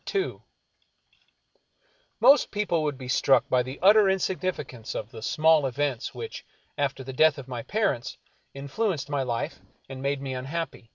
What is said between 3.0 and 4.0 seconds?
struck by the